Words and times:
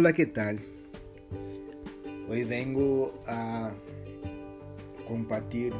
Hola, 0.00 0.14
¿qué 0.14 0.24
tal? 0.24 0.58
Hoy 2.26 2.44
vengo 2.44 3.12
a 3.26 3.70
compartir 5.06 5.74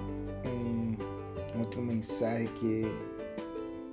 un 0.45 0.99
otro 1.59 1.81
mensaje 1.81 2.47
que 2.61 2.87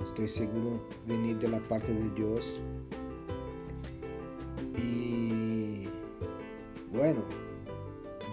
estoy 0.04 0.28
seguro 0.28 0.86
venir 1.08 1.40
de 1.40 1.48
la 1.48 1.60
parte 1.70 1.94
de 1.94 2.10
Dios. 2.10 2.60
Y 4.78 5.88
bueno, 6.92 7.24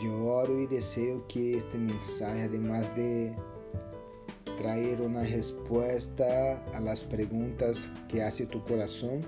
yo 0.02 0.20
oro 0.24 0.58
y 0.58 0.66
deseo 0.66 1.24
que 1.29 1.58
este 1.58 1.79
mensaje, 1.79 2.42
además 2.42 2.92
de 2.96 3.36
traer 4.56 5.00
una 5.00 5.22
respuesta 5.22 6.61
a 6.74 6.80
las 6.80 7.04
preguntas 7.04 7.92
que 8.08 8.25
hace 8.25 8.46
tu 8.46 8.64
corazón, 8.64 9.20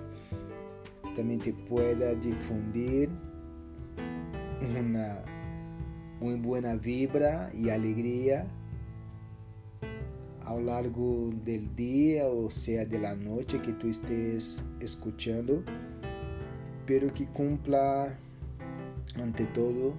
también 1.17 1.41
te 1.41 1.53
pueda 1.53 2.15
difundir 2.15 3.09
una 4.79 5.25
muy 6.21 6.35
buena 6.35 6.77
vibra 6.77 7.49
y 7.55 7.71
alegría 7.71 8.47
a 10.45 10.55
lo 10.55 10.61
largo 10.61 11.31
del 11.45 11.75
día 11.75 12.27
o 12.27 12.51
sea 12.51 12.85
de 12.85 12.99
la 12.99 13.15
noche 13.15 13.61
que 13.63 13.73
tú 13.73 13.89
estés 13.89 14.63
escuchando, 14.81 15.63
pero 16.87 17.13
que 17.13 17.27
cumpla 17.27 18.17
ante 19.21 19.47
todo 19.47 19.95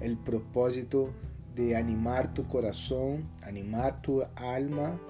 el 0.00 0.16
propósito 0.18 1.10
de 1.56 1.76
animar 1.76 2.32
tu 2.34 2.46
corazón, 2.46 3.28
animar 3.42 4.00
tu 4.02 4.22
alma 4.36 5.00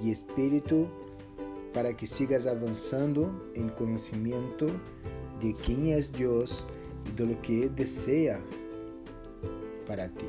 y 0.00 0.10
espíritu 0.10 0.86
para 1.76 1.94
que 1.94 2.06
sigas 2.06 2.46
avanzando 2.46 3.52
en 3.54 3.68
conocimiento 3.68 4.68
de 5.42 5.54
quién 5.62 5.88
es 5.88 6.10
Dios 6.10 6.64
y 7.06 7.14
de 7.14 7.26
lo 7.26 7.42
que 7.42 7.68
desea 7.68 8.40
para 9.86 10.08
ti. 10.08 10.24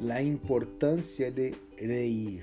La 0.00 0.20
importancia 0.20 1.30
de 1.30 1.54
reír. 1.78 2.42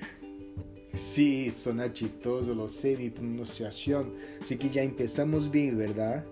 Sí, 0.94 1.50
suena 1.50 1.92
chistoso, 1.92 2.54
lo 2.54 2.68
sé, 2.68 2.96
mi 2.96 3.10
pronunciación. 3.10 4.14
Así 4.40 4.56
que 4.56 4.70
ya 4.70 4.82
empezamos 4.82 5.50
bien, 5.50 5.76
¿verdad? 5.76 6.24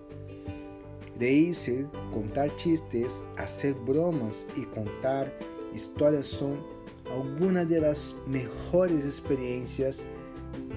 Reírse, 1.20 1.84
contar 2.14 2.56
chistes, 2.56 3.22
hacer 3.36 3.74
bromas 3.74 4.46
y 4.56 4.62
contar 4.62 5.30
historias 5.74 6.24
son 6.24 6.75
algunas 7.12 7.68
de 7.68 7.80
las 7.80 8.14
mejores 8.26 9.04
experiencias 9.04 10.04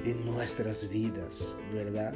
de 0.03 0.15
nuestras 0.15 0.89
vidas, 0.89 1.55
¿verdad? 1.73 2.13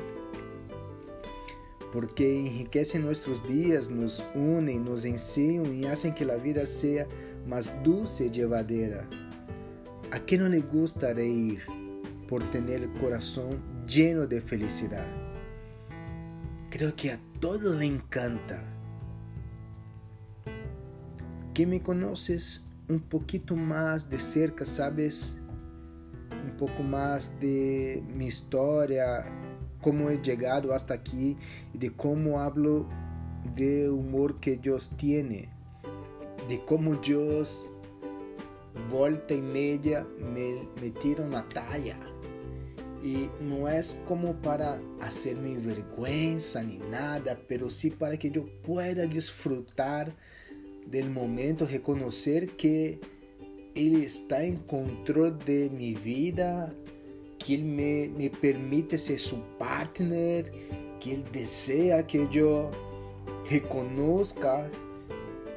Porque 1.92 2.48
enriquecen 2.48 3.04
nuestros 3.04 3.48
días, 3.48 3.90
nos 3.90 4.24
unen, 4.34 4.84
nos 4.84 5.06
enseñan 5.06 5.74
y 5.76 5.86
hacen 5.86 6.16
que 6.16 6.26
la 6.26 6.36
vida 6.36 6.66
sea 6.66 7.08
más 7.48 7.84
dulce 7.84 8.28
y 8.28 8.32
llevadera. 8.32 9.08
¿A 10.12 10.20
quién 10.20 10.42
no 10.42 10.50
le 10.50 10.62
gusta 10.62 11.14
reír 11.14 11.62
por 12.28 12.44
tener 12.52 12.84
el 12.84 12.94
corazón 12.94 13.62
lleno 13.88 14.26
de 14.26 14.42
felicidad? 14.42 15.08
Creo 16.70 16.96
que 16.96 17.12
a 17.12 17.20
todos 17.40 17.76
le 17.76 17.86
encanta. 17.86 18.64
Que 21.54 21.68
me 21.68 21.84
conoces 21.84 22.68
un 22.94 23.00
poquito 23.00 23.56
más 23.56 24.08
de 24.08 24.20
cerca, 24.20 24.66
sabes 24.66 25.36
um 26.46 26.56
pouco 26.58 26.84
mais 26.84 27.28
de 27.40 28.04
minha 28.16 28.30
história, 28.30 29.26
como 29.82 30.10
he 30.10 30.22
chegado 30.24 30.72
hasta 30.72 30.94
aqui 30.94 31.36
e 31.74 31.78
de 31.78 31.90
como 31.90 32.40
hablo 32.40 32.88
de 33.56 33.90
humor 33.90 34.40
que 34.40 34.56
Deus 34.56 34.90
tiene, 34.96 35.50
de 36.48 36.58
como 36.60 36.96
Deus 36.96 37.70
volta 38.90 39.34
e 39.34 39.42
meia 39.42 40.06
me, 40.20 40.68
me 40.80 40.92
tira 40.92 41.24
uma 41.24 41.42
talla. 41.42 41.98
Não 43.42 43.68
é 43.68 43.82
como 44.06 44.34
para 44.36 44.80
hacerme 45.02 45.58
vergüenza 45.58 46.64
ni 46.64 46.80
nada, 46.80 47.38
pero 47.50 47.70
sí 47.70 47.90
para 47.90 48.16
que 48.16 48.32
eu 48.34 48.46
pueda 48.64 49.06
disfrutar 49.06 50.16
del 50.88 51.10
momento, 51.10 51.66
reconhecer 51.66 52.48
que 52.48 53.00
Ele 53.76 54.06
está 54.06 54.46
em 54.46 54.56
controle 54.56 55.36
de 55.46 55.70
minha 55.70 55.98
vida, 55.98 56.76
que 57.38 57.54
Ele 57.54 57.64
me, 57.64 58.08
me 58.10 58.30
permite 58.30 58.98
ser 58.98 59.20
seu 59.20 59.40
partner, 59.58 60.52
que 61.00 61.12
Ele 61.12 61.26
deseja 61.32 62.04
que 62.04 62.18
eu 62.18 62.72
reconozca 63.46 64.70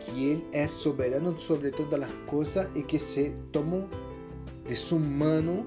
que 0.01 0.25
Ele 0.25 0.47
é 0.53 0.67
soberano 0.67 1.39
sobre 1.39 1.71
todas 1.71 2.03
as 2.03 2.13
coisas 2.27 2.69
e 2.75 2.83
que 2.83 2.99
se 2.99 3.33
tomo 3.53 3.89
de 4.67 4.75
sua 4.75 4.99
mano, 4.99 5.67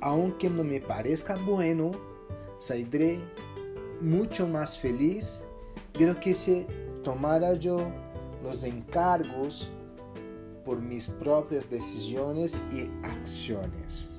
aunque 0.00 0.48
não 0.48 0.64
me 0.64 0.80
parezca 0.80 1.36
bueno, 1.36 1.90
sairé 2.58 3.18
muito 4.00 4.46
mais 4.46 4.76
feliz. 4.76 5.44
De 5.92 6.14
que 6.14 6.32
se 6.32 6.64
tomara 7.08 7.58
eu 7.64 7.90
os 8.44 8.64
encargos 8.64 9.70
por 10.62 10.78
mis 10.78 11.06
propias 11.08 11.66
decisiones 11.66 12.62
y 12.70 12.90
acciones. 13.02 14.10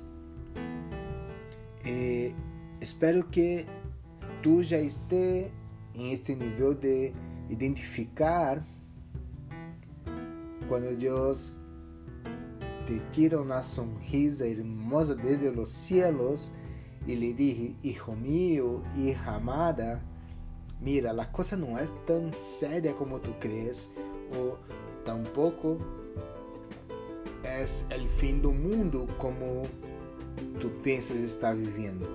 Eh, 1.84 2.34
espero 2.80 3.30
que 3.30 3.64
tú 4.42 4.60
ya 4.62 4.78
estés 4.78 5.52
en 5.94 6.06
este 6.06 6.34
nivel 6.34 6.80
de 6.80 7.12
identificar 7.48 8.60
cuando 10.68 10.90
Dios 10.96 11.54
te 12.86 12.98
tira 13.12 13.40
una 13.40 13.62
sonrisa 13.62 14.46
hermosa 14.46 15.14
desde 15.14 15.52
los 15.52 15.68
cielos 15.68 16.50
y 17.06 17.14
le 17.14 17.34
dije, 17.34 17.76
hijo 17.84 18.16
mío, 18.16 18.82
hija 18.96 19.36
amada, 19.36 20.02
mira, 20.80 21.12
la 21.12 21.30
cosa 21.30 21.56
no 21.56 21.78
es 21.78 21.92
tan 22.06 22.32
seria 22.32 22.94
como 22.94 23.20
tú 23.20 23.32
crees, 23.40 23.92
o 24.32 24.56
tampoco 25.04 25.78
es 27.60 27.86
el 27.90 28.08
fin 28.08 28.40
do 28.42 28.52
mundo 28.52 29.06
como 29.18 29.62
tu 30.60 30.70
pensas 30.82 31.16
estar 31.16 31.56
vivendo. 31.56 32.08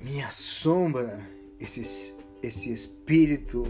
Me 0.00 0.22
assombra 0.22 1.28
esse, 1.58 2.14
esse 2.42 2.72
espírito 2.72 3.64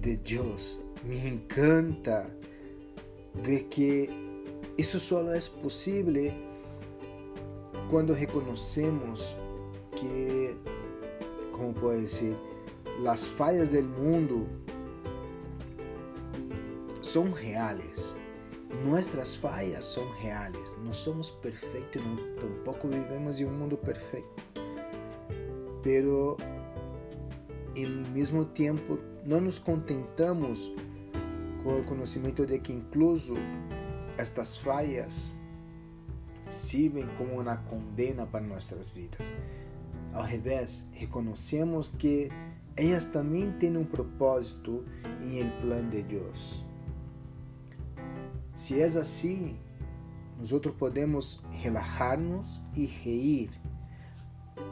de 0.00 0.16
Deus. 0.16 0.78
Me 1.04 1.26
encanta 1.26 2.30
ver 3.34 3.64
que 3.64 4.08
isso 4.78 5.00
só 5.00 5.22
é 5.32 5.40
possível 5.60 6.32
quando 7.90 8.12
reconhecemos 8.14 9.36
que, 9.96 10.56
como 11.52 11.72
pode 11.72 12.08
ser, 12.08 12.36
as 13.06 13.26
falhas 13.26 13.68
do 13.68 13.82
mundo 13.82 14.48
son 17.00 17.34
reales. 17.34 18.16
Nuestras 18.84 19.36
fallas 19.36 19.84
son 19.84 20.06
reales. 20.22 20.74
No 20.82 20.94
somos 20.94 21.30
perfectos, 21.30 22.02
no, 22.04 22.16
tampoco 22.40 22.88
vivimos 22.88 23.38
en 23.38 23.48
un 23.48 23.58
mundo 23.58 23.78
perfecto. 23.78 24.42
Pero 25.82 26.36
al 27.76 28.12
mismo 28.12 28.46
tiempo 28.46 28.98
no 29.24 29.40
nos 29.40 29.60
contentamos 29.60 30.72
con 31.62 31.76
el 31.76 31.84
conocimiento 31.84 32.46
de 32.46 32.60
que 32.60 32.72
incluso 32.72 33.34
estas 34.18 34.58
fallas 34.58 35.34
sirven 36.48 37.08
como 37.16 37.34
una 37.34 37.64
condena 37.64 38.26
para 38.30 38.46
nuestras 38.46 38.94
vidas. 38.94 39.32
Al 40.14 40.28
revés, 40.28 40.88
reconocemos 40.98 41.90
que 41.90 42.30
ellas 42.76 43.10
también 43.10 43.58
tienen 43.58 43.82
un 43.82 43.86
propósito 43.86 44.84
en 45.22 45.34
el 45.34 45.52
plan 45.60 45.90
de 45.90 46.02
Dios. 46.02 46.62
Se 48.54 48.80
é 48.80 48.84
assim, 48.84 49.56
nós 50.38 50.52
podemos 50.78 51.42
relajar-nos 51.62 52.60
e 52.76 52.84
reír, 52.84 53.50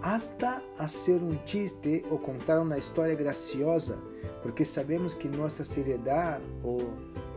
hasta 0.03 0.63
fazer 0.77 1.23
um 1.23 1.39
chiste 1.47 2.05
ou 2.11 2.19
contar 2.19 2.61
uma 2.61 2.77
história 2.77 3.15
graciosa, 3.15 3.99
porque 4.43 4.65
sabemos 4.65 5.15
que 5.15 5.29
nossa 5.29 5.65
seriedade 5.65 6.45
ou 6.63 6.93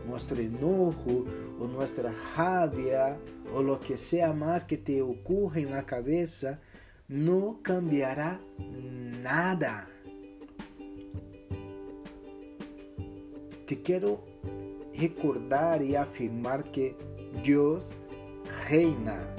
nosso 0.06 0.34
enojo 0.34 1.26
ou 1.58 1.68
nossa 1.68 2.10
rabia 2.34 3.18
ou 3.52 3.62
lo 3.62 3.78
que 3.78 3.96
seja 3.96 4.32
mais 4.34 4.64
que 4.64 4.76
te 4.76 5.00
ocorra 5.00 5.60
na 5.62 5.82
cabeça 5.82 6.60
não 7.08 7.54
cambiará 7.54 8.40
nada. 9.22 9.88
Te 13.66 13.76
quero 13.76 14.20
recordar 14.92 15.82
y 15.82 15.96
afirmar 15.96 16.64
que 16.64 16.96
Dios 17.42 17.94
reina 18.68 19.34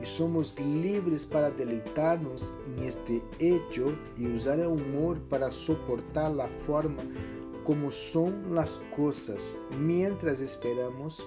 e 0.00 0.06
somos 0.06 0.58
livres 0.58 1.24
para 1.26 1.50
deleitar-nos 1.50 2.52
em 2.66 2.86
este 2.86 3.22
hecho 3.38 3.96
e 4.16 4.26
usar 4.26 4.58
o 4.58 4.74
humor 4.74 5.18
para 5.28 5.50
suportar 5.50 6.30
a 6.40 6.48
forma 6.58 7.02
como 7.64 7.92
são 7.92 8.32
as 8.58 8.78
coisas, 8.96 9.56
mientras 9.76 10.40
esperamos 10.40 11.26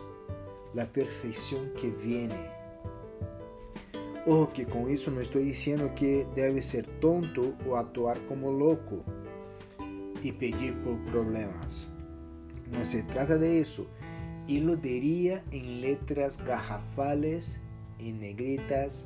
a 0.78 0.86
perfeição 0.86 1.64
que 1.76 1.90
viene. 1.90 2.53
Ojo 4.25 4.48
que 4.48 4.64
com 4.64 4.88
isso 4.88 5.12
não 5.12 5.22
estou 5.22 5.44
dizendo 5.44 5.90
que 5.90 6.25
deve 6.34 6.62
ser 6.62 6.86
tonto 7.02 7.54
ou 7.66 7.75
atuar 7.75 8.18
como 8.20 8.50
louco 8.50 9.04
e 10.24 10.31
pedir 10.31 10.74
por 10.78 10.98
problemas. 11.12 11.92
Não 12.72 12.86
se 12.86 13.04
trata 13.04 13.38
de 13.38 13.60
isso. 13.60 13.86
E 14.48 14.60
lo 14.60 14.78
diria 14.78 15.44
em 15.52 15.81
letras 15.81 16.38
garrafales 16.38 17.60
e 18.00 18.14
negritas 18.14 19.06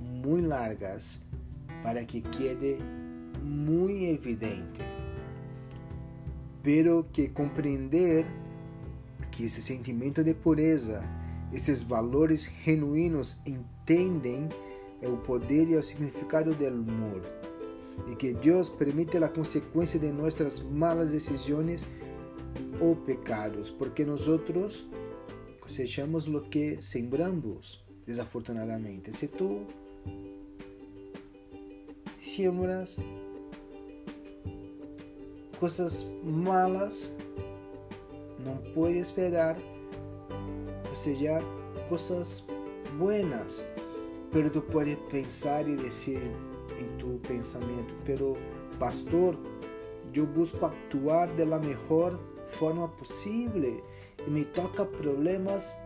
muito 0.00 0.48
largas 0.48 1.22
para 1.82 2.02
que 2.06 2.22
quede 2.22 2.78
muito 3.42 4.04
evidente. 4.04 4.80
Pero 6.62 7.06
que 7.12 7.28
compreender 7.28 8.24
que 9.30 9.44
esse 9.44 9.60
sentimento 9.60 10.24
de 10.24 10.32
pureza, 10.32 11.02
esses 11.54 11.82
valores 11.82 12.50
genuínos 12.64 13.36
entendem 13.46 14.48
o 15.02 15.16
poder 15.18 15.68
e 15.68 15.76
o 15.76 15.82
significado 15.82 16.54
do 16.54 16.66
amor 16.66 17.22
e 18.10 18.16
que 18.16 18.32
Deus 18.32 18.68
permite 18.68 19.16
a 19.18 19.28
consequência 19.28 19.98
de 19.98 20.10
nossas 20.10 20.58
malas 20.60 21.10
decisões 21.10 21.86
ou 22.80 22.96
pecados, 22.96 23.70
porque 23.70 24.04
nós 24.04 24.26
cosechamos 25.60 26.26
o 26.26 26.40
que 26.40 26.80
sembramos, 26.82 27.84
desafortunadamente. 28.04 29.14
Se 29.14 29.28
tu 29.28 29.66
siembras 32.20 32.96
coisas 35.60 36.10
malas, 36.24 37.12
não 38.44 38.56
pode 38.72 38.98
esperar 38.98 39.56
cosechar 40.94 41.42
coisas 41.88 42.44
buenas, 42.96 43.64
pero 44.30 44.48
tu 44.48 44.62
puedes 44.62 44.96
pensar 45.10 45.68
e 45.68 45.76
dizer 45.76 46.22
em 46.78 46.86
tu 46.98 47.18
pensamento, 47.26 47.92
pero 48.04 48.36
pastor, 48.78 49.36
eu 50.14 50.26
busco 50.26 50.66
actuar 50.66 51.28
de 51.34 51.44
la 51.44 51.58
mejor 51.58 52.18
forma 52.46 52.86
possível 52.86 53.82
e 54.24 54.30
me 54.30 54.44
toca 54.44 54.84
problemas 54.84 55.76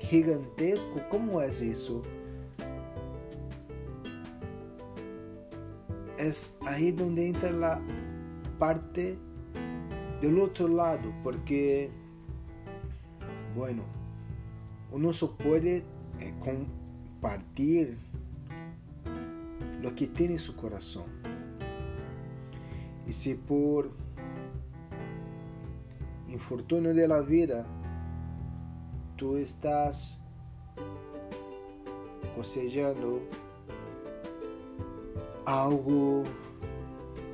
gigantescos. 0.00 1.02
Como 1.08 1.40
é 1.40 1.48
isso? 1.48 2.02
É 6.18 6.30
aí 6.66 6.94
onde 7.00 7.28
entra 7.28 7.74
a 7.74 7.80
parte 8.58 9.16
do 10.20 10.40
outro 10.40 10.66
lado, 10.66 11.14
porque, 11.22 11.90
bueno, 13.54 13.84
uno 14.90 15.12
só 15.12 15.26
pode 15.28 15.84
eh, 16.20 16.32
compartilhar 16.40 17.96
lo 19.82 19.92
que 19.92 20.06
tem 20.06 20.32
em 20.32 20.38
seu 20.38 20.54
coração. 20.54 21.04
E 23.06 23.12
se 23.12 23.34
por 23.34 23.90
infortúnio 26.28 26.94
de 26.94 27.06
la 27.06 27.22
vida 27.22 27.66
tu 29.16 29.36
estás 29.36 30.20
cosechando 32.36 33.22
algo 35.46 36.24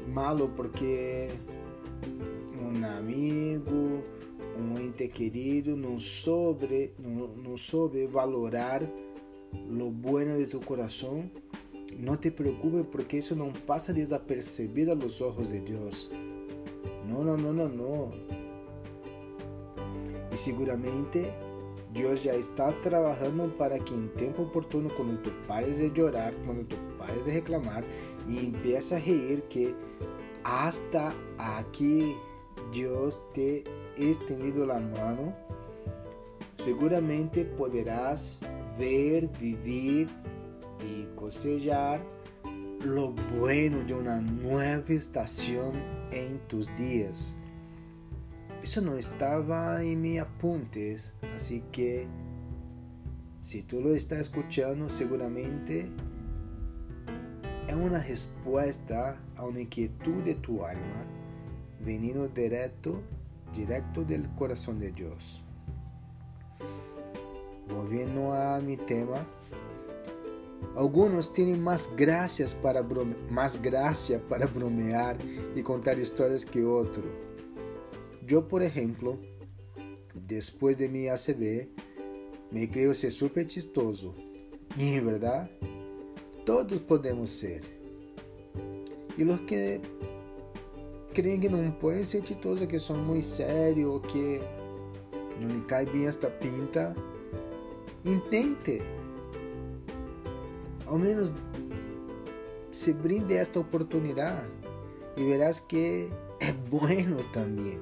malo 0.07 0.49
porque 0.51 1.31
um 2.57 2.85
amigo, 2.85 4.05
um 4.59 4.79
ente 4.79 5.09
querido 5.09 5.77
não 5.77 5.99
soube, 5.99 6.93
não, 6.99 7.29
não 7.29 7.57
soube 7.57 8.07
valorar 8.07 8.83
lo 9.69 9.91
bueno 9.91 10.37
de 10.37 10.47
tu 10.47 10.61
coração, 10.61 11.31
não 11.99 12.17
te 12.17 12.31
preocupes 12.31 12.87
porque 12.91 13.19
isso 13.19 13.37
não 13.37 13.53
passa 13.53 13.93
desapercebido 13.93 14.93
a 14.93 14.95
los 14.95 15.21
ojos 15.21 15.51
de 15.51 15.61
Deus. 15.61 16.11
Não, 17.09 17.23
não, 17.23 17.37
não, 17.37 17.53
não, 17.53 17.69
não. 17.69 18.11
E 20.33 20.37
seguramente 20.37 21.23
Deus 21.91 22.23
já 22.23 22.35
está 22.35 22.73
trabalhando 22.73 23.57
para 23.57 23.79
que 23.79 23.95
em 23.95 24.09
tempo 24.09 24.43
oportuno, 24.43 24.91
quando 24.91 25.23
tu 25.23 25.31
pares 25.47 25.79
de 25.79 25.93
chorar, 25.95 26.35
quando 26.45 26.67
tu 26.67 26.77
pares 26.99 27.25
de 27.25 27.31
reclamar 27.31 27.85
e 28.27 28.47
empieza 28.47 28.97
a 28.97 28.99
reír, 28.99 29.43
que 29.43 29.75
hasta 30.43 31.15
aqui 31.39 32.17
Deus 32.73 33.21
te 33.33 33.63
estendido 33.97 34.71
a 34.71 34.81
mão, 34.81 35.35
seguramente 36.55 37.45
poderás 37.45 38.41
ver, 38.79 39.29
vivir 39.39 40.09
y 40.85 41.07
cosechar 41.17 42.01
lo 42.85 43.13
bueno 43.39 43.83
de 43.85 43.95
una 43.95 44.21
nueva 44.21 44.85
estación 44.89 45.73
en 46.11 46.39
tus 46.49 46.75
días. 46.77 47.35
Eso 48.63 48.81
no 48.81 48.97
estaba 48.97 49.83
en 49.83 50.01
mis 50.01 50.21
apuntes, 50.21 51.13
así 51.35 51.63
que 51.71 52.07
si 53.43 53.63
tú 53.63 53.81
lo 53.81 53.95
estás 53.95 54.21
escuchando, 54.21 54.89
seguramente 54.89 55.91
es 57.69 57.75
una 57.75 58.03
respuesta 58.03 59.19
a 59.37 59.45
una 59.45 59.61
inquietud 59.61 60.23
de 60.23 60.35
tu 60.37 60.65
alma, 60.65 61.05
veniendo 61.85 62.29
directo, 62.29 63.03
directo 63.55 64.05
del 64.05 64.29
corazón 64.31 64.79
de 64.79 64.91
Dios. 64.91 65.43
Volviendo 67.69 68.33
a 68.33 68.61
mi 68.61 68.77
tema, 68.77 69.27
alguns 70.77 71.29
têm 71.29 71.57
mais 71.57 71.87
graças 71.87 72.53
para 72.53 72.83
brome... 72.83 73.15
mais 73.31 73.57
graça 73.57 74.19
para 74.29 74.47
bromear 74.47 75.17
e 75.57 75.63
contar 75.63 75.99
histórias 75.99 76.45
que 76.45 76.63
outro. 76.63 77.05
Eu, 78.27 78.43
por 78.43 78.61
exemplo, 78.63 79.19
depois 80.15 80.77
de 80.77 80.89
mi 80.89 81.09
ACB, 81.09 81.71
me 82.51 82.67
creio 82.67 82.95
ser 82.95 83.11
super 83.11 83.51
chistoso. 83.51 84.15
E, 84.77 84.99
verdade, 84.99 85.51
todos 86.45 86.79
podemos 86.81 87.31
ser. 87.31 87.63
E 89.17 89.25
os 89.25 89.41
que 89.43 89.81
creem 91.15 91.39
que 91.39 91.49
não 91.49 91.71
podem 91.71 92.03
ser 92.03 92.25
chistosos, 92.27 92.67
que 92.67 92.79
são 92.79 92.97
muito 92.97 93.25
sérios, 93.25 94.03
que 94.09 94.41
não 95.41 95.49
lhe 95.49 95.61
cai 95.63 95.87
bem 95.87 96.07
esta 96.07 96.29
pinta, 96.29 96.95
intente 98.05 98.83
ao 100.87 100.99
menos 100.99 101.33
se 102.71 102.93
brinde 102.93 103.35
esta 103.35 103.61
oportunidade 103.61 104.47
e 105.17 105.25
verás 105.25 105.61
que 105.61 106.11
é 106.41 106.53
bueno 106.53 107.17
também. 107.33 107.79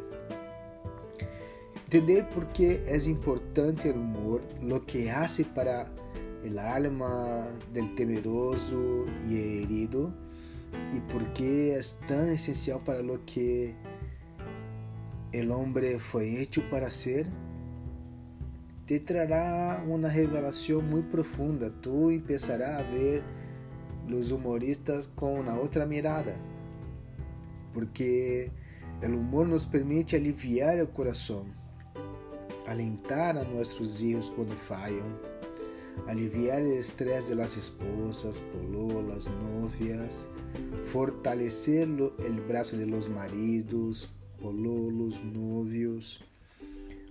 Entender 1.87 2.25
por 2.27 2.47
que 2.47 2.83
é 2.87 2.97
importante 3.07 3.89
o 3.89 3.95
humor, 3.95 4.41
lo 4.63 4.81
que 4.87 5.11
hace 5.11 5.45
para 5.45 5.87
el 6.43 6.59
alma 6.59 7.47
del 7.73 7.95
temeroso 7.95 9.05
y 9.29 9.62
herido 11.13 11.21
y 11.21 11.21
por 11.21 11.33
qué 11.33 11.77
es 11.77 11.99
tan 12.07 12.29
esencial 12.29 12.81
para 12.81 13.03
lo 13.03 13.25
que 13.25 13.75
el 15.33 15.51
hombre 15.51 15.99
fue 15.99 16.41
hecho 16.41 16.63
para 16.71 16.91
ser 16.91 17.27
te 18.87 18.99
trará 18.99 19.83
uma 19.87 20.09
revelação 20.09 20.83
muito 20.83 21.09
profunda. 21.09 21.71
Tu 21.71 22.11
empezarás 22.11 22.81
a 22.81 22.83
ver 22.83 23.23
os 24.13 24.31
humoristas 24.31 25.07
com 25.07 25.41
uma 25.41 25.59
outra 25.59 25.87
mirada, 25.87 26.37
porque 27.73 28.51
o 29.03 29.07
humor 29.07 29.47
nos 29.47 29.65
permite 29.65 30.17
aliviar 30.17 30.79
o 30.83 30.87
coração, 30.87 31.47
alentar 32.67 33.37
a 33.37 33.45
nossos 33.45 34.01
filhos 34.01 34.29
quando 34.29 34.55
falham, 34.57 35.07
aliviar 36.07 36.61
o 36.61 36.75
estresse 36.75 37.35
das 37.35 37.57
esposas, 37.57 38.41
pololas, 38.41 39.27
novias, 39.27 40.29
fortalecer 40.85 41.89
o 41.89 42.13
braço 42.47 42.77
de 42.77 42.87
los 42.87 43.09
maridos, 43.09 44.11
pololos, 44.41 45.23
novios 45.25 46.21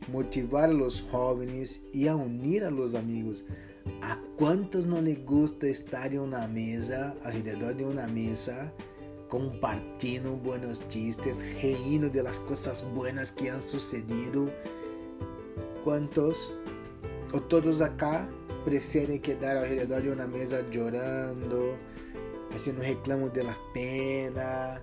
motivar 0.09 0.69
a 0.69 0.73
los 0.73 1.01
jóvenes 1.11 1.83
y 1.93 2.07
a 2.07 2.15
unir 2.15 2.63
a 2.63 2.71
los 2.71 2.95
amigos. 2.95 3.45
¿A 4.01 4.17
cuántos 4.37 4.85
no 4.85 5.01
les 5.01 5.23
gusta 5.25 5.67
estar 5.67 6.13
en 6.13 6.19
una 6.19 6.47
mesa, 6.47 7.15
alrededor 7.23 7.75
de 7.75 7.85
una 7.85 8.07
mesa, 8.07 8.71
compartiendo 9.27 10.31
buenos 10.33 10.87
chistes, 10.89 11.39
riendo 11.61 12.09
de 12.09 12.23
las 12.23 12.39
cosas 12.39 12.89
buenas 12.93 13.31
que 13.31 13.49
han 13.49 13.63
sucedido? 13.63 14.49
¿Cuántos 15.83 16.53
o 17.33 17.39
todos 17.39 17.81
acá 17.81 18.29
preferem 18.65 19.19
quedar 19.19 19.57
redor 19.67 20.03
de 20.03 20.11
uma 20.11 20.27
mesa 20.27 20.61
chorando, 22.51 22.57
fazendo 22.57 22.81
reclamo 22.81 23.29
da 23.29 23.53
pena, 23.73 24.81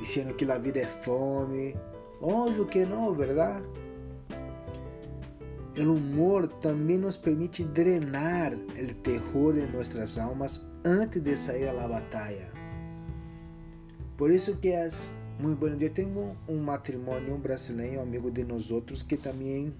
dizendo 0.00 0.34
que 0.34 0.50
a 0.50 0.58
vida 0.58 0.80
é 0.80 0.86
fome. 0.86 1.76
Óbvio 2.20 2.66
que 2.66 2.84
não, 2.84 3.14
verdade? 3.14 3.68
O 5.78 5.94
humor 5.94 6.48
também 6.48 6.98
nos 6.98 7.16
permite 7.16 7.62
drenar 7.62 8.52
o 8.52 8.94
terror 8.94 9.54
de 9.54 9.66
nossas 9.68 10.18
almas 10.18 10.68
antes 10.84 11.22
de 11.22 11.36
sair 11.36 11.68
à 11.68 11.86
batalha. 11.86 12.50
Por 14.16 14.32
isso 14.32 14.56
que 14.56 14.70
é 14.70 14.88
muito 15.38 15.60
bom. 15.60 15.68
Eu 15.68 15.90
tenho 15.90 16.36
um 16.48 16.58
matrimônio 16.60 17.38
brasileiro, 17.38 18.00
amigo 18.00 18.28
de 18.28 18.42
nós 18.42 18.72
outros, 18.72 19.04
que 19.04 19.16
também 19.16 19.72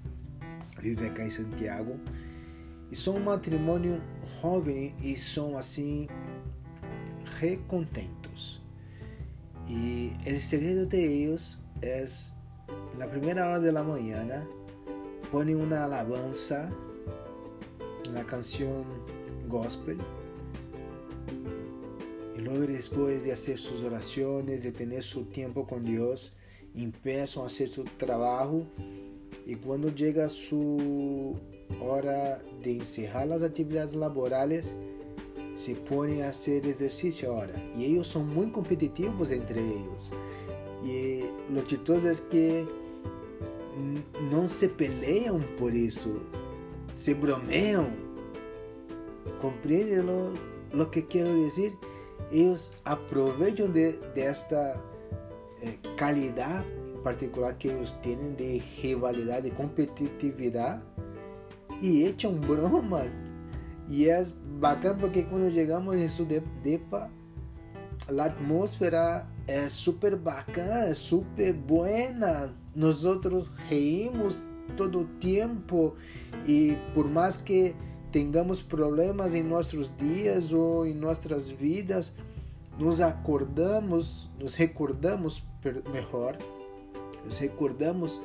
vive 0.80 1.06
aqui 1.06 1.22
em 1.22 1.30
Santiago. 1.30 1.98
E 2.92 2.96
são 2.96 3.16
um 3.16 3.24
matrimônio 3.24 4.00
jovem 4.40 4.94
e 5.02 5.16
são 5.16 5.58
assim 5.58 6.06
recontentos. 7.36 8.62
E 9.68 10.12
o 10.26 10.40
segredo 10.40 10.86
de 10.86 10.96
eles 10.96 11.62
é 11.82 12.04
na 12.96 13.06
primeira 13.06 13.48
hora 13.48 13.72
da 13.72 13.84
manhã, 13.84 14.46
põem 15.30 15.54
uma 15.54 15.78
alabanza, 15.78 16.70
uma 18.08 18.24
canção 18.24 18.84
gospel. 19.46 19.98
E 22.34 22.40
logo 22.40 22.66
depois 22.66 23.22
de 23.22 23.30
fazer 23.30 23.56
suas 23.56 23.82
orações, 23.82 24.62
de 24.62 24.72
ter 24.72 25.02
seu 25.02 25.24
tempo 25.24 25.64
com 25.64 25.80
Deus, 25.80 26.32
começam 27.02 27.44
a 27.44 27.48
fazer 27.48 27.68
seu 27.68 27.84
trabalho. 27.84 28.66
E 29.46 29.54
quando 29.54 29.96
chega 29.96 30.26
a 30.26 30.28
sua 30.28 31.36
hora 31.80 32.40
de 32.62 32.72
encerrar 32.78 33.30
as 33.32 33.42
atividades 33.42 33.94
laborais, 33.94 34.74
se 35.58 35.74
põem 35.74 36.22
a 36.22 36.32
fazer 36.32 36.64
exercício 36.64 37.32
agora. 37.32 37.54
E 37.74 37.84
eles 37.84 38.06
são 38.06 38.22
muito 38.22 38.52
competitivos 38.52 39.32
entre 39.32 39.58
eles. 39.58 40.12
E 40.84 41.24
o 41.50 41.68
chistoso 41.68 42.06
é 42.06 42.14
que 42.30 42.66
não 44.30 44.46
se 44.46 44.68
peleiam 44.68 45.40
por 45.58 45.74
isso, 45.74 46.20
se 46.94 47.12
bromeiam. 47.12 47.90
Compreende 49.40 50.00
lo, 50.00 50.32
lo 50.72 50.86
que 50.86 51.02
quero 51.02 51.28
dizer? 51.44 51.72
Eles 52.30 52.72
aproveitam 52.84 53.68
de, 53.70 53.92
desta 54.14 54.80
eh, 55.62 55.74
qualidade 55.98 56.66
em 56.94 57.02
particular 57.02 57.54
que 57.54 57.68
eles 57.68 57.92
têm 57.94 58.34
de 58.34 58.58
rivalidade, 58.80 59.50
de 59.50 59.56
competitividade 59.56 60.82
e 61.82 62.04
echam 62.04 62.34
broma. 62.34 63.06
E 63.88 64.08
é 64.08 64.22
bacana 64.60 64.96
porque 65.00 65.22
quando 65.22 65.52
chegamos 65.52 65.94
em 65.94 66.08
sua 66.08 66.26
depa, 66.62 67.10
a 68.06 68.24
atmósfera 68.24 69.26
é 69.46 69.68
super 69.68 70.14
bacana, 70.16 70.86
é 70.88 70.94
super 70.94 71.52
buena. 71.54 72.54
Nós 72.76 73.02
reímos 73.68 74.46
todo 74.76 75.00
o 75.00 75.04
tempo 75.18 75.94
e 76.46 76.76
por 76.92 77.08
mais 77.08 77.36
que 77.36 77.74
tenhamos 78.12 78.62
problemas 78.62 79.34
em 79.34 79.42
nossos 79.42 79.94
dias 79.96 80.52
ou 80.52 80.86
em 80.86 80.94
nossas 80.94 81.48
vidas, 81.48 82.12
nos 82.78 83.00
acordamos, 83.00 84.30
nos 84.38 84.54
recordamos 84.54 85.42
melhor, 85.92 86.36
nos 87.24 87.38
recordamos 87.38 88.20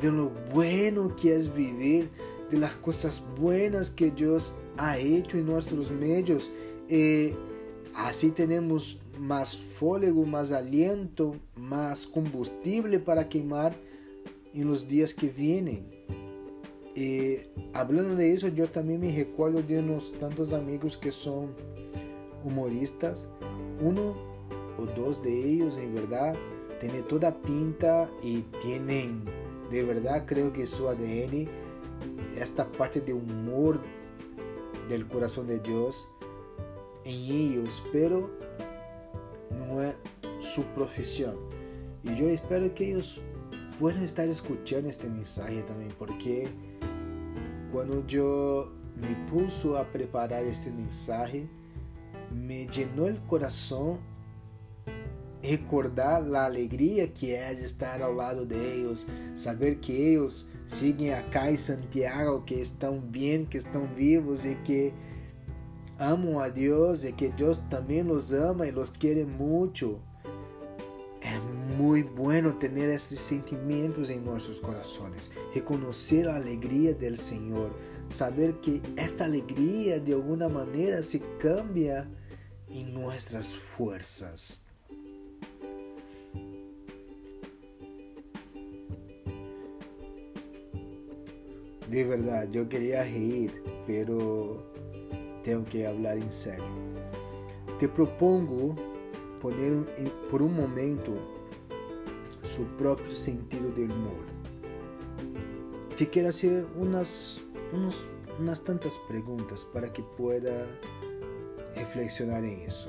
de 0.00 0.08
lo 0.08 0.32
bueno 0.52 1.14
que 1.14 1.30
é 1.30 1.38
viver, 1.38 2.10
de 2.50 2.58
las 2.58 2.74
cosas 2.76 3.22
buenas 3.38 3.88
que 3.88 4.10
Deus 4.10 4.54
ha 4.76 4.98
hecho 4.98 5.36
em 5.36 5.42
nossos 5.42 5.90
meios. 5.90 6.50
E 6.88 7.34
assim 7.94 8.30
temos 8.30 9.00
más 9.18 9.54
fôlego, 9.54 10.26
más 10.26 10.50
aliento, 10.50 11.36
más 11.56 12.06
combustible 12.06 12.98
para 12.98 13.28
queimar 13.28 13.74
em 14.54 14.64
los 14.64 14.86
dias 14.86 15.12
que 15.12 15.28
vienen. 15.28 15.84
E 16.96 17.46
hablando 17.72 18.16
de 18.16 18.34
isso, 18.34 18.48
eu 18.48 18.68
também 18.68 18.98
me 18.98 19.08
recordo 19.08 19.62
de 19.62 19.78
uns 19.78 20.10
tantos 20.10 20.52
amigos 20.52 20.96
que 20.96 21.12
são 21.12 21.50
humoristas. 22.44 23.28
Um 23.80 24.14
ou 24.76 24.86
dois 24.86 25.18
de 25.18 25.30
eles, 25.30 25.76
em 25.76 25.92
verdade, 25.92 26.38
têm 26.80 26.90
toda 27.02 27.28
a 27.28 27.32
pinta 27.32 28.08
e 28.22 28.44
têm, 28.60 29.22
de 29.70 29.82
verdade, 29.82 30.24
creio 30.26 30.50
que 30.50 30.66
seu 30.66 30.88
ADN, 30.88 31.48
esta 32.40 32.64
parte 32.64 33.00
de 33.00 33.12
humor 33.12 33.80
del 34.88 35.06
coração 35.06 35.44
de 35.44 35.58
Deus 35.58 36.08
em 37.04 37.54
eles, 37.54 37.80
pero 37.92 38.30
não 39.50 39.80
é 39.80 39.94
sua 40.40 40.64
profissão. 40.74 41.36
E 42.02 42.20
eu 42.20 42.32
espero 42.32 42.68
que 42.70 42.84
eles 42.84 43.20
possam 43.78 44.02
estar 44.02 44.26
escutando 44.26 44.86
este 44.86 45.06
mensagem 45.06 45.62
também, 45.62 45.88
porque 45.98 46.48
quando 47.70 48.04
eu 48.10 48.72
me 48.96 49.14
pus 49.28 49.64
a 49.78 49.84
preparar 49.84 50.44
este 50.44 50.70
mensagem, 50.70 51.48
me 52.30 52.66
llenou 52.66 53.10
o 53.10 53.20
coração 53.22 53.98
recordar 55.42 56.22
a 56.34 56.44
alegria 56.44 57.08
que 57.08 57.32
é 57.32 57.52
estar 57.52 58.02
ao 58.02 58.12
lado 58.12 58.44
deles, 58.44 59.06
saber 59.34 59.76
que 59.76 59.92
eles 59.92 60.50
seguem 60.66 61.12
acá 61.12 61.50
em 61.50 61.56
Santiago, 61.56 62.42
que 62.42 62.54
estão 62.54 62.98
bem, 62.98 63.44
que 63.44 63.56
estão 63.56 63.86
vivos 63.86 64.44
e 64.44 64.54
que 64.56 64.92
amam 65.98 66.38
a 66.38 66.48
Deus 66.48 67.04
e 67.04 67.12
que 67.12 67.28
Deus 67.28 67.58
também 67.70 68.02
los 68.02 68.32
ama 68.32 68.66
e 68.66 68.70
los 68.70 68.90
quiere 68.90 69.24
muito. 69.24 70.00
É 71.20 71.38
muito 71.76 72.12
bueno 72.14 72.52
ter 72.54 72.72
esses 72.76 73.18
sentimentos 73.20 74.08
em 74.08 74.18
nossos 74.18 74.58
corações, 74.58 75.30
reconhecer 75.52 76.26
a 76.28 76.36
alegria 76.36 76.94
do 76.94 77.16
Senhor, 77.16 77.70
saber 78.08 78.54
que 78.54 78.82
esta 78.96 79.24
alegria 79.24 80.00
de 80.00 80.12
alguma 80.12 80.48
maneira 80.48 81.02
se 81.02 81.18
cambia 81.38 82.10
em 82.68 82.84
nossas 82.90 83.52
forças. 83.52 84.69
De 91.90 92.04
verdade, 92.04 92.56
eu 92.56 92.66
queria 92.66 93.02
rir, 93.02 93.50
pero 93.84 94.62
tenho 95.42 95.64
que 95.64 95.82
falar 95.82 96.16
em 96.16 96.30
sério. 96.30 96.62
Te 97.80 97.88
propongo 97.88 98.76
poner 99.40 99.72
por 100.30 100.40
um 100.40 100.48
momento 100.48 101.12
seu 102.44 102.64
próprio 102.78 103.16
sentido 103.16 103.74
de 103.74 103.82
humor. 103.82 104.24
Te 105.96 106.06
quero 106.06 106.28
fazer 106.28 106.64
umas, 106.76 107.40
unos, 107.72 108.04
umas 108.38 108.60
tantas 108.60 108.96
perguntas 109.08 109.64
para 109.64 109.88
que 109.88 110.02
pueda 110.16 110.68
reflexionar 111.74 112.44
em 112.44 112.66
isso. 112.66 112.88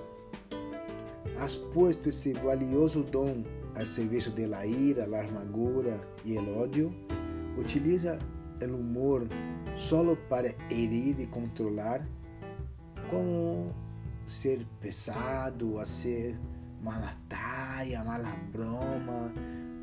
Has 1.40 1.56
puesto 1.56 2.08
esse 2.08 2.34
valioso 2.34 3.02
dom 3.02 3.44
ao 3.76 3.88
serviço 3.88 4.30
de 4.30 4.46
la 4.46 4.64
ira, 4.64 5.08
la 5.08 5.22
amargura 5.22 6.00
e 6.24 6.38
el 6.38 6.48
odio? 6.56 6.94
Utiliza 7.58 8.20
o 8.70 8.78
humor 8.78 9.28
solo 9.76 10.16
para 10.30 10.56
herir 10.70 11.20
e 11.20 11.26
controlar? 11.26 12.06
como 13.12 13.76
ser 14.26 14.66
pesado, 14.80 15.78
a 15.78 15.86
ser 15.86 16.40
malataia, 16.82 18.02
mala 18.06 18.34
broma, 18.54 19.32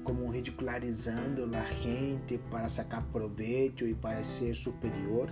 como 0.02 0.30
ridicularizando 0.30 1.44
a 1.54 1.64
gente 1.64 2.38
para 2.50 2.70
sacar 2.70 3.04
proveito 3.12 3.86
e 3.86 3.94
para 3.94 4.24
ser 4.24 4.54
superior? 4.54 5.30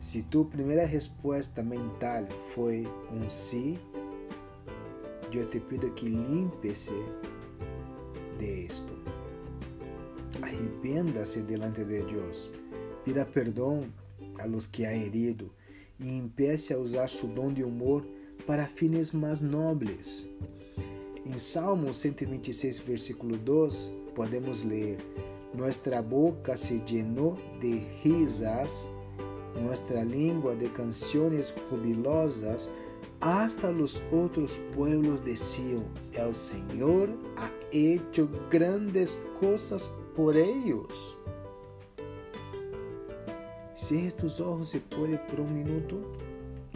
Se 0.00 0.22
tu 0.24 0.44
primeira 0.44 0.84
resposta 0.84 1.62
mental 1.62 2.26
foi 2.54 2.84
um 3.10 3.30
sim, 3.30 3.78
eu 5.32 5.48
te 5.48 5.58
pido 5.58 5.90
que 5.92 6.06
limpe-se 6.06 6.92
de 8.38 8.66
isto. 8.66 9.03
Arrependa-se 10.64 11.42
delante 11.42 11.84
de 11.84 12.02
Deus. 12.02 12.50
Pida 13.04 13.26
perdão 13.26 13.84
a 14.38 14.46
los 14.46 14.66
que 14.66 14.86
ha 14.86 14.94
herido 14.94 15.50
e 16.00 16.08
empiece 16.08 16.72
a 16.72 16.78
usar 16.78 17.10
su 17.10 17.26
dom 17.26 17.52
de 17.52 17.62
humor 17.62 18.02
para 18.46 18.66
fines 18.66 19.12
mais 19.12 19.42
nobres. 19.42 20.26
Em 21.26 21.36
Salmo 21.36 21.92
126, 21.92 22.80
versículo 22.80 23.36
2, 23.36 23.92
podemos 24.14 24.64
ler: 24.64 24.96
Nuestra 25.52 26.00
boca 26.00 26.56
se 26.56 26.80
llenou 26.86 27.36
de 27.60 27.86
risas, 28.02 28.88
nuestra 29.60 30.02
língua 30.02 30.56
de 30.56 30.70
canções 30.70 31.52
jubilosas, 31.68 32.70
hasta 33.20 33.70
los 33.70 34.00
outros 34.10 34.58
pueblos 34.74 35.22
decían: 35.22 35.84
El 36.14 36.34
Senhor 36.34 37.10
ha 37.36 37.50
hecho 37.70 38.30
grandes 38.50 39.18
coisas 39.38 39.90
por 40.14 40.36
ellos. 40.36 41.18
Cierre 43.74 44.12
tus 44.12 44.40
ojos 44.40 44.68
se 44.68 44.80
puede 44.80 45.18
por 45.18 45.40
un 45.40 45.54
minuto 45.54 46.12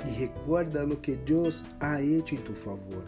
y 0.06 0.18
recuerda 0.18 0.84
lo 0.84 1.00
que 1.00 1.16
Dios 1.16 1.64
ha 1.80 2.00
hecho 2.00 2.34
en 2.34 2.44
tu 2.44 2.52
favor. 2.52 3.04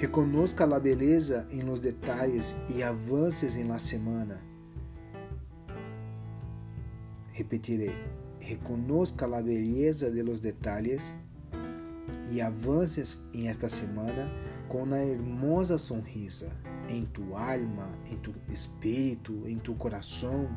Reconozca 0.00 0.66
la 0.66 0.78
beleza 0.78 1.46
en 1.50 1.66
los 1.66 1.82
detalles 1.82 2.54
y 2.68 2.82
avances 2.82 3.56
en 3.56 3.68
la 3.68 3.78
semana. 3.78 4.40
Repetiré, 7.36 7.92
reconozca 8.48 9.26
la 9.26 9.42
belleza 9.42 10.10
de 10.10 10.22
los 10.22 10.40
detalles 10.40 11.12
y 12.32 12.40
avances 12.40 13.22
en 13.34 13.46
esta 13.46 13.68
semana 13.68 14.30
con 14.68 14.82
una 14.82 15.02
hermosa 15.02 15.78
sonrisa 15.78 16.52
en 16.88 17.06
tu 17.06 17.36
alma, 17.36 17.88
en 18.10 18.18
tu 18.18 18.32
espíritu, 18.52 19.46
en 19.46 19.58
tu 19.58 19.74
corazón 19.76 20.48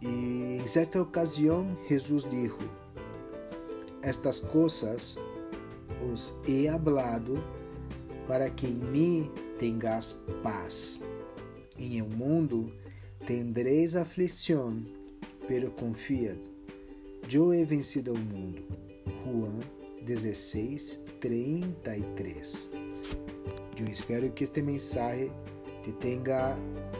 e 0.00 0.58
em 0.62 0.66
certa 0.66 1.00
ocasião, 1.00 1.76
Jesus 1.88 2.24
disse: 2.28 2.70
Estas 4.02 4.38
coisas 4.38 5.18
os 6.12 6.34
he 6.46 6.68
hablado 6.68 7.42
para 8.28 8.50
que 8.50 8.66
em 8.66 8.74
mim 8.74 9.30
tengas 9.58 10.22
paz. 10.42 11.02
Em 11.78 11.98
el 11.98 12.08
mundo 12.08 12.72
tendréis 13.26 13.96
aflição, 13.96 14.84
pero 15.46 15.70
confiad, 15.70 16.38
eu 17.30 17.52
he 17.52 17.64
vencido 17.64 18.12
o 18.12 18.18
mundo. 18.18 18.62
Juan 19.24 19.58
16, 20.04 21.04
33. 21.20 22.85
Eu 23.78 23.86
espero 23.86 24.30
que 24.32 24.44
este 24.44 24.62
mensagem 24.62 25.30
te 25.84 25.92
tenha 25.92 26.56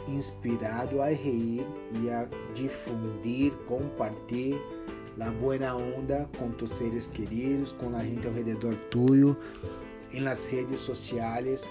inspirado 0.07 1.01
a 1.01 1.07
reír 1.07 1.65
y 2.01 2.09
a 2.09 2.29
difundir, 2.53 3.51
compartir 3.67 4.57
la 5.17 5.31
buena 5.31 5.75
onda 5.75 6.29
con 6.37 6.55
tus 6.55 6.71
seres 6.71 7.07
queridos, 7.07 7.73
con 7.73 7.93
la 7.93 8.03
gente 8.03 8.27
alrededor 8.27 8.75
tuyo, 8.89 9.35
en 10.11 10.23
las 10.23 10.49
redes 10.51 10.79
sociales. 10.79 11.67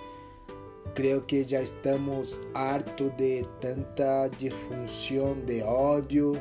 Creo 0.95 1.27
que 1.27 1.45
ya 1.45 1.61
estamos 1.61 2.41
harto 2.55 3.11
de 3.17 3.47
tanta 3.61 4.29
difusión 4.29 5.47
de 5.47 5.63
odio, 5.63 6.33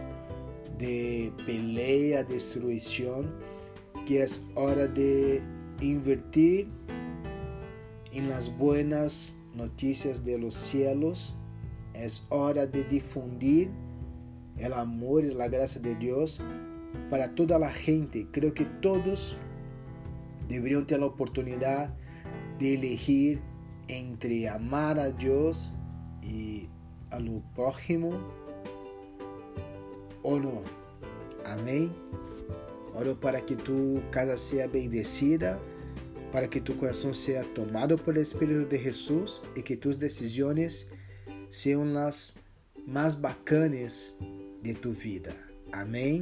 de 0.77 1.31
pelea, 1.45 2.23
destruição, 2.23 3.25
que 4.05 4.23
es 4.23 4.41
hora 4.55 4.87
de 4.87 5.41
invertir 5.81 6.67
en 8.15 8.29
las 8.29 8.57
buenas 8.57 9.35
noticias 9.53 10.23
de 10.23 10.37
los 10.37 10.55
cielos 10.55 11.35
Es 11.93 12.25
hora 12.29 12.65
de 12.65 12.83
difundir 12.83 13.69
el 14.57 14.73
amor 14.73 15.25
y 15.25 15.33
la 15.33 15.49
gracia 15.49 15.81
de 15.81 15.95
Dios 15.95 16.39
para 17.09 17.35
toda 17.35 17.59
la 17.59 17.71
gente. 17.71 18.27
Creo 18.31 18.53
que 18.53 18.65
todos 18.65 19.35
deberían 20.47 20.85
tener 20.87 21.01
la 21.01 21.07
oportunidad 21.07 21.93
de 22.59 22.75
elegir 22.75 23.41
entre 23.87 24.47
amar 24.47 24.97
a 24.97 25.09
Dios 25.11 25.75
y 26.21 26.69
a 27.11 27.19
lo 27.19 27.41
prójimo 27.53 28.11
o 30.23 30.39
no. 30.39 30.61
Amém? 31.45 31.91
Oro 32.93 33.19
para 33.19 33.41
que 33.41 33.55
tu 33.55 34.01
casa 34.09 34.37
seja 34.37 34.67
bendecida, 34.67 35.59
para 36.35 36.49
que 36.49 36.59
tu 36.59 36.73
coração 36.73 37.13
seja 37.13 37.45
tomado 37.55 37.97
pelo 37.97 38.19
Espírito 38.19 38.65
de 38.65 38.77
Jesus 38.77 39.41
e 39.55 39.61
que 39.61 39.73
tus 39.73 39.95
decisões 39.95 40.85
sejam 41.49 41.97
as 41.97 42.35
mais 42.85 43.15
bacanas 43.15 44.19
de 44.61 44.73
tu 44.73 44.91
vida. 44.91 45.33
Amém? 45.71 46.19